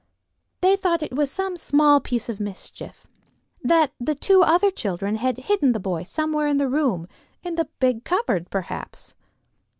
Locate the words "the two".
3.99-4.41